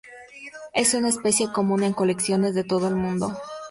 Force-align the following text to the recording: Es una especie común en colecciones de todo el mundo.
Es 0.73 0.95
una 0.95 1.09
especie 1.09 1.51
común 1.53 1.83
en 1.83 1.93
colecciones 1.93 2.55
de 2.55 2.63
todo 2.63 2.87
el 2.87 2.95
mundo. 2.95 3.37